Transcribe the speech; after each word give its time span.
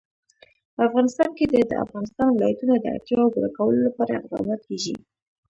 په 0.75 0.81
افغانستان 0.87 1.29
کې 1.37 1.45
د 1.47 1.55
د 1.69 1.73
افغانستان 1.85 2.29
ولايتونه 2.31 2.73
د 2.79 2.85
اړتیاوو 2.95 3.33
پوره 3.33 3.49
کولو 3.57 3.79
لپاره 3.87 4.11
اقدامات 4.19 4.61
کېږي. 4.67 4.95